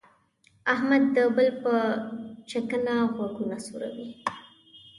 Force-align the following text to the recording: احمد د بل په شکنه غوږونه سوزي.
احمد 0.73 1.03
د 1.15 1.17
بل 1.35 1.49
په 1.63 1.73
شکنه 2.51 2.95
غوږونه 3.15 3.57
سوزي. 3.65 4.07